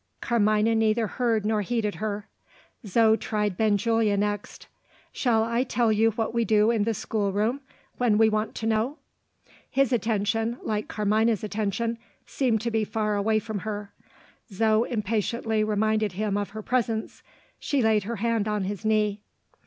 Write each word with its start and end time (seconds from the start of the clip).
Carmina 0.19 0.73
neither 0.73 1.05
heard 1.05 1.45
nor 1.45 1.61
heeded 1.61 1.93
her. 2.01 2.27
Zo 2.87 3.15
tried 3.15 3.55
Benjulia 3.55 4.17
next. 4.17 4.65
"Shall 5.11 5.43
I 5.43 5.63
tell 5.63 5.91
you 5.91 6.09
what 6.13 6.33
we 6.33 6.43
do 6.43 6.71
in 6.71 6.85
the 6.85 6.95
schoolroom, 6.95 7.61
when 7.99 8.17
we 8.17 8.27
want 8.27 8.55
to 8.55 8.65
know?" 8.65 8.97
His 9.69 9.93
attention, 9.93 10.57
like 10.63 10.87
Carmina's 10.87 11.43
attention, 11.43 11.99
seemed 12.25 12.61
to 12.61 12.71
be 12.71 12.83
far 12.83 13.15
away 13.15 13.37
from 13.37 13.59
her. 13.59 13.93
Zo 14.51 14.85
impatiently 14.85 15.63
reminded 15.63 16.13
him 16.13 16.35
of 16.35 16.49
her 16.49 16.63
presence 16.63 17.21
she 17.59 17.83
laid 17.83 18.05
her 18.05 18.15
hand 18.15 18.47
on 18.47 18.63
his 18.63 18.83
knee. 18.83 19.21